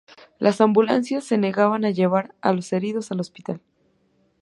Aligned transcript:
Las 0.39 0.61
ambulancias 0.61 1.25
se 1.25 1.37
negaban 1.37 1.85
a 1.85 1.91
llevar 1.91 2.33
a 2.41 2.53
los 2.53 2.73
heridos 2.73 3.11
al 3.11 3.19
hospital. 3.19 3.61